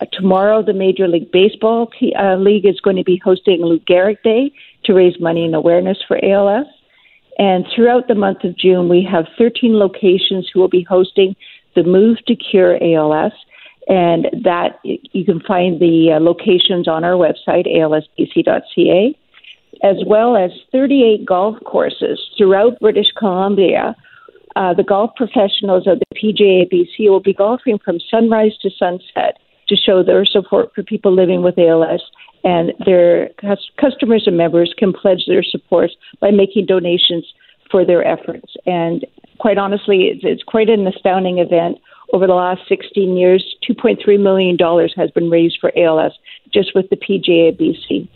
Uh, 0.00 0.06
tomorrow, 0.12 0.62
the 0.62 0.72
Major 0.72 1.08
League 1.08 1.30
Baseball 1.30 1.90
t- 1.98 2.14
uh, 2.14 2.36
League 2.36 2.66
is 2.66 2.80
going 2.80 2.96
to 2.96 3.04
be 3.04 3.20
hosting 3.24 3.62
Lou 3.62 3.78
Gehrig 3.80 4.22
Day 4.22 4.52
to 4.84 4.92
raise 4.92 5.18
money 5.20 5.44
and 5.44 5.54
awareness 5.54 5.98
for 6.06 6.22
ALS. 6.24 6.66
And 7.38 7.64
throughout 7.74 8.08
the 8.08 8.14
month 8.14 8.44
of 8.44 8.56
June, 8.56 8.88
we 8.88 9.06
have 9.10 9.26
13 9.38 9.78
locations 9.78 10.50
who 10.52 10.60
will 10.60 10.68
be 10.68 10.82
hosting 10.82 11.34
the 11.74 11.82
Move 11.82 12.18
to 12.26 12.36
Cure 12.36 12.78
ALS, 12.82 13.32
and 13.88 14.26
that 14.44 14.78
you 14.84 15.24
can 15.24 15.40
find 15.40 15.80
the 15.80 16.12
uh, 16.12 16.20
locations 16.20 16.86
on 16.86 17.04
our 17.04 17.14
website, 17.14 17.66
alsbc.ca, 17.66 19.18
as 19.82 19.96
well 20.06 20.36
as 20.36 20.50
38 20.70 21.24
golf 21.26 21.56
courses 21.64 22.20
throughout 22.36 22.78
British 22.80 23.10
Columbia. 23.18 23.96
Uh, 24.54 24.74
the 24.74 24.84
golf 24.84 25.10
professionals 25.16 25.86
of 25.86 25.98
the 25.98 26.14
PGA 26.14 27.10
will 27.10 27.20
be 27.20 27.32
golfing 27.32 27.78
from 27.78 27.98
sunrise 28.10 28.52
to 28.60 28.70
sunset 28.78 29.38
to 29.68 29.76
show 29.76 30.02
their 30.02 30.24
support 30.24 30.70
for 30.74 30.82
people 30.82 31.12
living 31.14 31.42
with 31.42 31.58
ALS. 31.58 32.02
And 32.44 32.72
their 32.84 33.30
customers 33.80 34.24
and 34.26 34.36
members 34.36 34.74
can 34.76 34.92
pledge 34.92 35.24
their 35.26 35.42
support 35.42 35.90
by 36.20 36.30
making 36.30 36.66
donations 36.66 37.24
for 37.70 37.84
their 37.84 38.04
efforts. 38.06 38.54
And 38.66 39.06
quite 39.42 39.58
honestly, 39.58 40.04
it's, 40.04 40.20
it's 40.22 40.44
quite 40.44 40.70
an 40.70 40.86
astounding 40.86 41.38
event. 41.38 41.78
Over 42.12 42.28
the 42.28 42.34
last 42.34 42.60
16 42.68 43.16
years, 43.16 43.56
$2.3 43.68 44.20
million 44.20 44.56
has 44.96 45.10
been 45.10 45.30
raised 45.30 45.58
for 45.60 45.72
ALS 45.76 46.12
just 46.54 46.76
with 46.76 46.88
the 46.90 46.96
PGA 46.96 47.50
BC. 47.58 48.08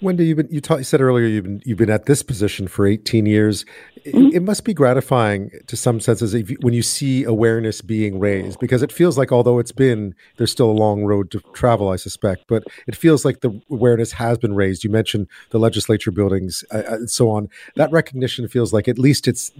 Wendy, 0.00 0.26
you've 0.26 0.38
been, 0.38 0.48
you, 0.50 0.62
you 0.70 0.84
said 0.84 1.00
earlier 1.02 1.26
you've 1.26 1.44
been 1.44 1.62
you've 1.64 1.78
been 1.78 1.90
at 1.90 2.06
this 2.06 2.22
position 2.22 2.66
for 2.68 2.86
18 2.86 3.26
years. 3.26 3.64
Mm-hmm. 4.04 4.26
It, 4.26 4.34
it, 4.36 4.40
must 4.40 4.64
be 4.64 4.72
gratifying 4.72 5.50
to 5.66 5.76
some 5.76 6.00
senses 6.00 6.34
you, 6.34 6.56
when 6.60 6.74
you 6.74 6.82
see 6.82 7.24
awareness 7.24 7.80
being 7.80 8.18
raised, 8.18 8.60
because 8.60 8.82
it 8.82 8.92
feels 8.92 9.16
like 9.16 9.32
although 9.32 9.58
it's 9.58 9.72
been 9.72 10.14
there's 10.36 10.52
still 10.52 10.70
a 10.70 10.72
long 10.72 11.04
road 11.04 11.30
to 11.32 11.40
travel, 11.54 11.88
I 11.88 11.96
suspect, 11.96 12.44
but 12.46 12.62
it 12.86 12.94
feels 12.94 13.24
like 13.24 13.40
the 13.40 13.58
awareness 13.70 14.12
has 14.12 14.38
been 14.38 14.54
raised. 14.54 14.84
You 14.84 14.90
mentioned 14.90 15.28
the 15.50 15.58
legislature 15.58 16.10
buildings 16.10 16.62
uh, 16.72 16.78
uh 16.78 16.94
and 16.96 17.10
so 17.10 17.30
on. 17.30 17.48
That 17.76 17.90
recognition 17.90 18.48
feels 18.48 18.72
like 18.72 18.88
at 18.88 18.98
least 18.98 19.26
it's 19.26 19.50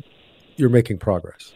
you're 0.57 0.71
making 0.71 0.99
progress. 0.99 1.53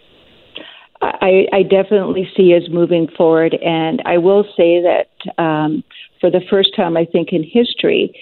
I, 1.02 1.46
I 1.52 1.62
definitely 1.62 2.30
see 2.36 2.54
us 2.54 2.64
moving 2.70 3.08
forward, 3.16 3.54
and 3.54 4.02
I 4.04 4.18
will 4.18 4.44
say 4.56 4.82
that 4.82 5.42
um, 5.42 5.82
for 6.20 6.30
the 6.30 6.42
first 6.50 6.76
time, 6.76 6.96
I 6.96 7.06
think 7.06 7.32
in 7.32 7.42
history 7.42 8.14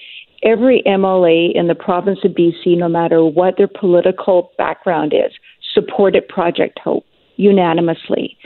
every 0.43 0.81
MLA 0.85 1.53
in 1.53 1.67
the 1.67 1.75
province 1.75 2.19
of 2.23 2.31
BC, 2.31 2.77
no 2.77 2.87
matter 2.87 3.23
what 3.25 3.57
their 3.57 3.67
political 3.67 4.51
background 4.57 5.13
is, 5.13 5.33
supported 5.73 6.27
Project 6.27 6.79
Hope 6.79 7.05
unanimously. 7.35 8.37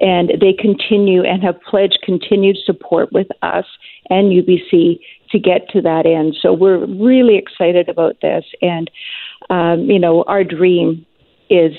And 0.00 0.30
they 0.40 0.52
continue 0.52 1.24
and 1.24 1.42
have 1.42 1.60
pledged 1.62 1.98
continued 2.04 2.56
support 2.64 3.12
with 3.12 3.26
us 3.42 3.64
and 4.10 4.30
UBC 4.30 5.00
to 5.30 5.38
get 5.38 5.68
to 5.70 5.82
that 5.82 6.06
end. 6.06 6.36
So 6.40 6.52
we're 6.52 6.86
really 6.86 7.36
excited 7.36 7.88
about 7.88 8.16
this. 8.22 8.44
And, 8.62 8.90
um, 9.50 9.90
you 9.90 9.98
know, 9.98 10.22
our 10.24 10.44
dream 10.44 11.04
is 11.50 11.72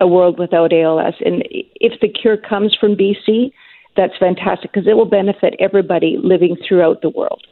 a 0.00 0.06
world 0.06 0.38
without 0.38 0.72
ALS. 0.72 1.14
And 1.24 1.44
if 1.48 2.00
the 2.00 2.08
cure 2.08 2.36
comes 2.36 2.76
from 2.78 2.96
BC, 2.96 3.52
that's 3.96 4.16
fantastic 4.18 4.72
because 4.72 4.88
it 4.88 4.94
will 4.94 5.08
benefit 5.08 5.54
everybody 5.58 6.16
living 6.22 6.56
throughout 6.66 7.02
the 7.02 7.10
world. 7.10 7.44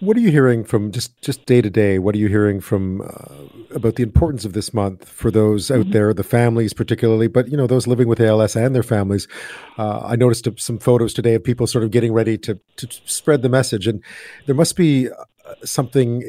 What 0.00 0.16
are 0.16 0.20
you 0.20 0.30
hearing 0.30 0.64
from 0.64 0.92
just 0.92 1.20
just 1.20 1.44
day 1.44 1.60
to 1.60 1.68
day? 1.68 1.98
What 1.98 2.14
are 2.14 2.18
you 2.18 2.28
hearing 2.28 2.60
from 2.60 3.02
uh, 3.02 3.74
about 3.74 3.96
the 3.96 4.02
importance 4.02 4.46
of 4.46 4.54
this 4.54 4.72
month 4.72 5.06
for 5.06 5.30
those 5.30 5.70
out 5.70 5.80
mm-hmm. 5.80 5.90
there, 5.90 6.14
the 6.14 6.24
families 6.24 6.72
particularly, 6.72 7.28
but 7.28 7.48
you 7.48 7.56
know 7.56 7.66
those 7.66 7.86
living 7.86 8.08
with 8.08 8.18
ALS 8.18 8.56
and 8.56 8.74
their 8.74 8.82
families? 8.82 9.28
Uh, 9.76 10.00
I 10.00 10.16
noticed 10.16 10.48
some 10.56 10.78
photos 10.78 11.12
today 11.12 11.34
of 11.34 11.44
people 11.44 11.66
sort 11.66 11.84
of 11.84 11.90
getting 11.90 12.14
ready 12.14 12.38
to 12.38 12.58
to 12.76 12.88
spread 13.04 13.42
the 13.42 13.50
message, 13.50 13.86
and 13.86 14.02
there 14.46 14.54
must 14.54 14.74
be 14.74 15.10
uh, 15.10 15.54
something. 15.64 16.22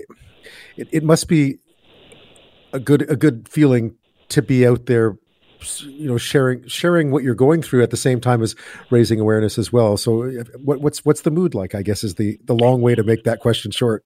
It, 0.76 0.90
it 0.92 1.04
must 1.04 1.30
be 1.30 1.60
a 2.74 2.80
good 2.80 3.10
a 3.10 3.16
good 3.16 3.48
feeling 3.48 3.96
to 4.30 4.42
be 4.42 4.66
out 4.66 4.86
there 4.86 5.18
you 5.82 6.08
know 6.08 6.18
sharing 6.18 6.66
sharing 6.68 7.12
what 7.12 7.24
you're 7.24 7.36
going 7.36 7.62
through 7.62 7.84
at 7.84 7.92
the 7.92 7.98
same 7.98 8.20
time 8.20 8.42
as 8.42 8.56
raising 8.90 9.20
awareness 9.20 9.58
as 9.58 9.72
well 9.72 9.96
so 9.98 10.30
what, 10.64 10.82
what's 10.82 11.06
what's 11.06 11.22
the 11.22 11.32
mood 11.32 11.54
like 11.54 11.76
i 11.76 11.82
guess 11.82 12.04
is 12.04 12.16
the 12.16 12.40
the 12.46 12.56
long 12.56 12.82
way 12.82 12.96
to 12.96 13.04
make 13.04 13.24
that 13.24 13.40
question 13.40 13.70
short 13.70 14.04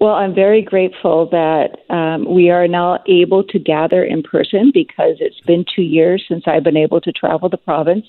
well, 0.00 0.14
I'm 0.14 0.32
very 0.32 0.62
grateful 0.62 1.28
that 1.30 1.78
um, 1.92 2.32
we 2.32 2.50
are 2.50 2.68
now 2.68 3.00
able 3.08 3.42
to 3.42 3.58
gather 3.58 4.04
in 4.04 4.22
person 4.22 4.70
because 4.72 5.16
it's 5.18 5.40
been 5.40 5.64
two 5.74 5.82
years 5.82 6.24
since 6.28 6.44
I've 6.46 6.62
been 6.62 6.76
able 6.76 7.00
to 7.00 7.10
travel 7.10 7.48
the 7.48 7.56
province 7.56 8.06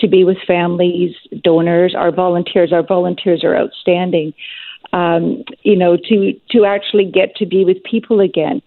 to 0.00 0.08
be 0.08 0.24
with 0.24 0.38
families, 0.44 1.14
donors, 1.44 1.94
our 1.96 2.10
volunteers. 2.10 2.72
Our 2.72 2.82
volunteers 2.82 3.44
are 3.44 3.56
outstanding. 3.56 4.34
Um, 4.92 5.44
you 5.62 5.76
know, 5.76 5.96
to 5.96 6.32
to 6.50 6.64
actually 6.64 7.04
get 7.04 7.36
to 7.36 7.46
be 7.46 7.64
with 7.64 7.76
people 7.84 8.18
again, 8.18 8.60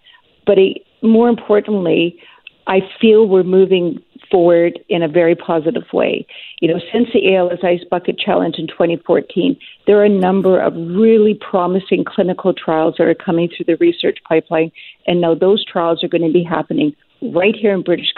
but 0.46 0.58
it, 0.58 0.84
more 1.02 1.28
importantly, 1.28 2.18
I 2.66 2.80
feel 3.00 3.28
we're 3.28 3.42
moving 3.42 4.02
forward 4.30 4.80
in 4.88 5.02
a 5.02 5.08
very 5.08 5.34
positive 5.34 5.84
way. 5.92 6.26
You 6.60 6.68
know, 6.68 6.80
since 6.92 7.08
the 7.12 7.36
ALS 7.36 7.58
Ice 7.62 7.84
Bucket 7.90 8.18
Challenge 8.18 8.56
in 8.58 8.66
2014, 8.66 9.56
there 9.86 9.98
are 9.98 10.04
a 10.04 10.08
number 10.08 10.60
of 10.60 10.74
really 10.74 11.34
promising 11.34 12.04
clinical 12.04 12.54
trials 12.54 12.94
that 12.98 13.06
are 13.06 13.14
coming 13.14 13.48
through 13.48 13.66
the 13.66 13.76
research 13.76 14.18
pipeline, 14.26 14.72
and 15.06 15.20
now 15.20 15.34
those 15.34 15.64
trials 15.64 16.02
are 16.02 16.08
going 16.08 16.26
to 16.26 16.32
be 16.32 16.42
happening 16.42 16.94
right 17.32 17.54
here 17.54 17.72
in 17.72 17.82
British 17.82 18.12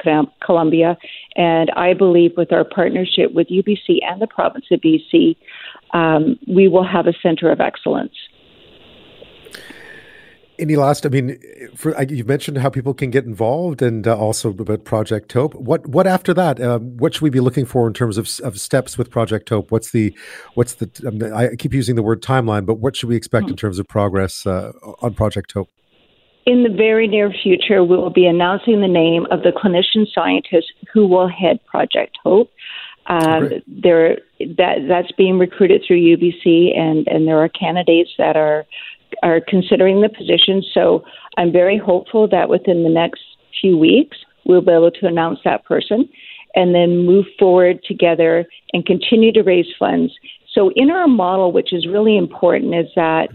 Columbia. 0.44 0.96
And 1.36 1.70
I 1.70 1.94
believe 1.94 2.32
with 2.36 2.52
our 2.52 2.64
partnership 2.64 3.32
with 3.32 3.48
UBC 3.48 3.98
and 4.02 4.20
the 4.20 4.26
province 4.26 4.66
of 4.70 4.80
BC, 4.80 5.36
um, 5.92 6.38
we 6.48 6.68
will 6.68 6.86
have 6.86 7.06
a 7.06 7.12
center 7.22 7.50
of 7.50 7.60
excellence. 7.60 8.14
Any 10.58 10.76
last? 10.76 11.04
I 11.04 11.10
mean, 11.10 11.38
for 11.74 12.00
you've 12.02 12.28
mentioned 12.28 12.58
how 12.58 12.70
people 12.70 12.94
can 12.94 13.10
get 13.10 13.24
involved, 13.24 13.82
and 13.82 14.06
uh, 14.06 14.16
also 14.16 14.50
about 14.50 14.84
Project 14.84 15.32
Hope. 15.32 15.54
What 15.54 15.86
what 15.86 16.06
after 16.06 16.32
that? 16.34 16.60
Uh, 16.60 16.78
what 16.78 17.14
should 17.14 17.22
we 17.22 17.30
be 17.30 17.40
looking 17.40 17.66
for 17.66 17.86
in 17.86 17.92
terms 17.92 18.16
of, 18.16 18.28
of 18.42 18.58
steps 18.58 18.96
with 18.96 19.10
Project 19.10 19.48
Hope? 19.48 19.70
What's 19.70 19.90
the 19.90 20.16
what's 20.54 20.74
the? 20.74 20.90
Um, 21.06 21.22
I 21.34 21.56
keep 21.56 21.74
using 21.74 21.94
the 21.94 22.02
word 22.02 22.22
timeline, 22.22 22.64
but 22.64 22.74
what 22.74 22.96
should 22.96 23.08
we 23.08 23.16
expect 23.16 23.44
hmm. 23.44 23.50
in 23.50 23.56
terms 23.56 23.78
of 23.78 23.86
progress 23.86 24.46
uh, 24.46 24.72
on 25.02 25.14
Project 25.14 25.52
Hope? 25.52 25.68
In 26.46 26.62
the 26.62 26.70
very 26.70 27.08
near 27.08 27.32
future, 27.42 27.82
we 27.82 27.96
will 27.96 28.10
be 28.10 28.26
announcing 28.26 28.80
the 28.80 28.88
name 28.88 29.26
of 29.32 29.42
the 29.42 29.50
clinician 29.50 30.06
scientist 30.14 30.72
who 30.92 31.06
will 31.06 31.28
head 31.28 31.58
Project 31.66 32.16
Hope. 32.22 32.50
Um, 33.08 33.50
there, 33.66 34.18
that 34.40 34.86
that's 34.88 35.12
being 35.12 35.38
recruited 35.38 35.82
through 35.86 35.98
UBC, 35.98 36.76
and 36.76 37.06
and 37.08 37.26
there 37.26 37.38
are 37.38 37.48
candidates 37.48 38.10
that 38.18 38.36
are 38.36 38.64
are 39.22 39.40
considering 39.46 40.00
the 40.00 40.08
position. 40.08 40.62
So 40.74 41.04
I'm 41.36 41.52
very 41.52 41.78
hopeful 41.78 42.28
that 42.28 42.48
within 42.48 42.82
the 42.82 42.90
next 42.90 43.20
few 43.60 43.76
weeks, 43.76 44.16
we'll 44.44 44.62
be 44.62 44.72
able 44.72 44.90
to 44.90 45.06
announce 45.06 45.40
that 45.44 45.64
person 45.64 46.08
and 46.54 46.74
then 46.74 47.04
move 47.04 47.26
forward 47.38 47.80
together 47.84 48.46
and 48.72 48.86
continue 48.86 49.32
to 49.32 49.42
raise 49.42 49.66
funds. 49.78 50.12
So 50.52 50.70
in 50.74 50.90
our 50.90 51.06
model, 51.06 51.52
which 51.52 51.72
is 51.72 51.86
really 51.86 52.16
important, 52.16 52.74
is 52.74 52.86
that 52.96 53.28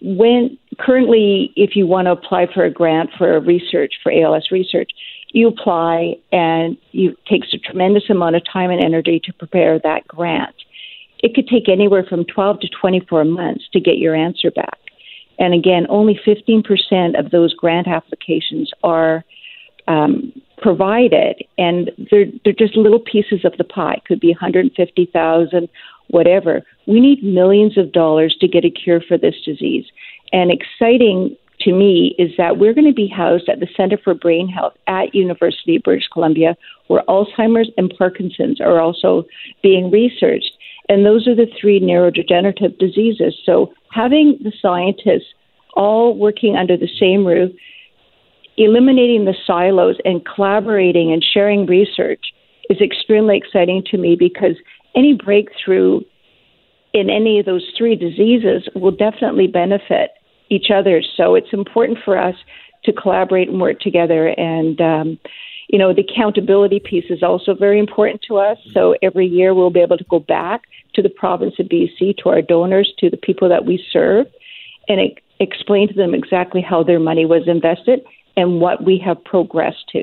when 0.00 0.58
currently, 0.78 1.52
if 1.56 1.76
you 1.76 1.86
want 1.86 2.06
to 2.06 2.12
apply 2.12 2.46
for 2.52 2.64
a 2.64 2.70
grant 2.70 3.10
for 3.16 3.38
research 3.40 3.94
for 4.02 4.12
ALS 4.12 4.48
research, 4.50 4.90
you 5.32 5.48
apply 5.48 6.14
and 6.30 6.76
it 6.92 7.16
takes 7.26 7.48
a 7.54 7.58
tremendous 7.58 8.04
amount 8.10 8.36
of 8.36 8.42
time 8.50 8.70
and 8.70 8.84
energy 8.84 9.20
to 9.24 9.32
prepare 9.32 9.78
that 9.80 10.06
grant. 10.06 10.54
It 11.20 11.34
could 11.34 11.48
take 11.48 11.68
anywhere 11.68 12.04
from 12.08 12.24
12 12.24 12.60
to 12.60 12.68
24 12.68 13.24
months 13.24 13.64
to 13.72 13.80
get 13.80 13.98
your 13.98 14.14
answer 14.14 14.50
back. 14.50 14.78
And 15.38 15.54
again, 15.54 15.86
only 15.88 16.18
15% 16.26 17.18
of 17.18 17.30
those 17.30 17.54
grant 17.54 17.88
applications 17.88 18.70
are 18.82 19.24
um, 19.88 20.32
provided, 20.58 21.44
and 21.58 21.90
they're, 22.10 22.26
they're 22.44 22.52
just 22.52 22.76
little 22.76 23.00
pieces 23.00 23.44
of 23.44 23.56
the 23.58 23.64
pie. 23.64 23.94
It 23.94 24.04
could 24.04 24.20
be 24.20 24.28
150,000, 24.28 25.68
whatever. 26.08 26.62
We 26.86 27.00
need 27.00 27.22
millions 27.22 27.76
of 27.76 27.92
dollars 27.92 28.36
to 28.40 28.48
get 28.48 28.64
a 28.64 28.70
cure 28.70 29.00
for 29.00 29.18
this 29.18 29.34
disease. 29.44 29.86
And 30.32 30.50
exciting 30.50 31.36
to 31.60 31.72
me 31.72 32.14
is 32.18 32.30
that 32.38 32.58
we're 32.58 32.74
going 32.74 32.86
to 32.86 32.94
be 32.94 33.08
housed 33.08 33.48
at 33.48 33.60
the 33.60 33.68
Center 33.76 33.98
for 34.02 34.14
Brain 34.14 34.48
Health 34.48 34.74
at 34.86 35.14
University 35.14 35.76
of 35.76 35.82
British 35.82 36.08
Columbia, 36.12 36.56
where 36.88 37.02
Alzheimer's 37.08 37.70
and 37.76 37.92
Parkinson's 37.96 38.60
are 38.60 38.80
also 38.80 39.24
being 39.62 39.90
researched. 39.90 40.52
And 40.88 41.06
those 41.06 41.26
are 41.28 41.34
the 41.34 41.46
three 41.60 41.80
neurodegenerative 41.80 42.78
diseases. 42.78 43.34
So 43.44 43.72
having 43.90 44.38
the 44.42 44.52
scientists 44.60 45.32
all 45.74 46.16
working 46.16 46.56
under 46.56 46.76
the 46.76 46.88
same 47.00 47.24
roof, 47.26 47.52
eliminating 48.56 49.24
the 49.24 49.34
silos 49.46 49.96
and 50.04 50.24
collaborating 50.26 51.12
and 51.12 51.24
sharing 51.24 51.66
research 51.66 52.20
is 52.68 52.80
extremely 52.80 53.36
exciting 53.36 53.82
to 53.90 53.98
me 53.98 54.16
because 54.18 54.56
any 54.94 55.14
breakthrough 55.14 56.00
in 56.92 57.08
any 57.08 57.38
of 57.38 57.46
those 57.46 57.64
three 57.76 57.96
diseases 57.96 58.68
will 58.74 58.90
definitely 58.90 59.46
benefit 59.46 60.10
each 60.50 60.66
other. 60.74 61.02
So 61.16 61.34
it's 61.34 61.52
important 61.52 61.98
for 62.04 62.18
us 62.18 62.34
to 62.84 62.92
collaborate 62.92 63.48
and 63.48 63.60
work 63.60 63.80
together. 63.80 64.28
And, 64.28 64.80
um, 64.80 65.18
you 65.72 65.78
know, 65.78 65.92
the 65.92 66.02
accountability 66.02 66.78
piece 66.78 67.06
is 67.08 67.22
also 67.22 67.54
very 67.54 67.78
important 67.78 68.20
to 68.28 68.36
us. 68.36 68.58
So 68.74 68.94
every 69.02 69.26
year 69.26 69.54
we'll 69.54 69.70
be 69.70 69.80
able 69.80 69.96
to 69.96 70.04
go 70.04 70.18
back 70.20 70.64
to 70.94 71.02
the 71.02 71.08
province 71.08 71.54
of 71.58 71.66
BC, 71.66 72.18
to 72.18 72.28
our 72.28 72.42
donors, 72.42 72.92
to 72.98 73.08
the 73.08 73.16
people 73.16 73.48
that 73.48 73.64
we 73.64 73.82
serve, 73.90 74.26
and 74.86 75.00
explain 75.40 75.88
to 75.88 75.94
them 75.94 76.14
exactly 76.14 76.60
how 76.60 76.82
their 76.82 77.00
money 77.00 77.24
was 77.24 77.48
invested 77.48 78.02
and 78.36 78.60
what 78.60 78.84
we 78.84 78.98
have 78.98 79.24
progressed 79.24 79.88
to. 79.92 80.02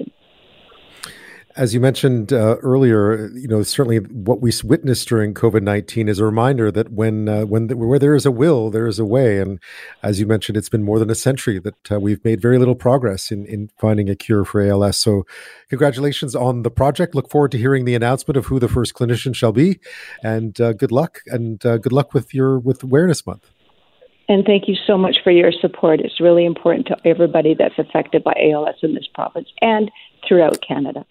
As 1.55 1.73
you 1.73 1.79
mentioned 1.79 2.31
uh, 2.31 2.57
earlier, 2.61 3.27
you 3.29 3.47
know 3.47 3.63
certainly 3.63 3.97
what 3.97 4.39
we 4.39 4.51
witnessed 4.63 5.07
during 5.07 5.33
COVID 5.33 5.63
nineteen 5.63 6.07
is 6.07 6.19
a 6.19 6.25
reminder 6.25 6.71
that 6.71 6.91
when 6.91 7.27
uh, 7.27 7.45
when 7.45 7.67
the, 7.67 7.75
where 7.75 7.97
there 7.97 8.15
is 8.15 8.25
a 8.25 8.31
will, 8.31 8.69
there 8.69 8.85
is 8.85 8.99
a 8.99 9.05
way. 9.05 9.39
And 9.39 9.59
as 10.03 10.19
you 10.19 10.27
mentioned, 10.27 10.57
it's 10.57 10.69
been 10.69 10.83
more 10.83 10.99
than 10.99 11.09
a 11.09 11.15
century 11.15 11.59
that 11.59 11.91
uh, 11.91 11.99
we've 11.99 12.23
made 12.23 12.39
very 12.39 12.59
little 12.59 12.75
progress 12.75 13.31
in 13.31 13.45
in 13.47 13.71
finding 13.79 14.09
a 14.09 14.15
cure 14.15 14.45
for 14.45 14.61
ALS. 14.61 14.97
So, 14.97 15.25
congratulations 15.69 16.35
on 16.35 16.61
the 16.61 16.71
project. 16.71 17.15
Look 17.15 17.31
forward 17.31 17.51
to 17.53 17.57
hearing 17.57 17.85
the 17.85 17.95
announcement 17.95 18.37
of 18.37 18.45
who 18.45 18.59
the 18.59 18.69
first 18.69 18.93
clinician 18.93 19.33
shall 19.33 19.51
be, 19.51 19.79
and 20.23 20.61
uh, 20.61 20.73
good 20.73 20.91
luck 20.91 21.21
and 21.25 21.65
uh, 21.65 21.77
good 21.77 21.93
luck 21.93 22.13
with 22.13 22.31
your 22.31 22.59
with 22.59 22.83
Awareness 22.83 23.25
Month. 23.25 23.49
And 24.29 24.45
thank 24.45 24.67
you 24.67 24.75
so 24.85 24.95
much 24.95 25.17
for 25.23 25.31
your 25.31 25.51
support. 25.51 25.99
It's 25.99 26.21
really 26.21 26.45
important 26.45 26.85
to 26.87 26.97
everybody 27.03 27.55
that's 27.57 27.79
affected 27.79 28.23
by 28.23 28.35
ALS 28.39 28.75
in 28.83 28.93
this 28.93 29.07
province 29.11 29.49
and 29.59 29.89
throughout 30.27 30.59
Canada. 30.61 31.03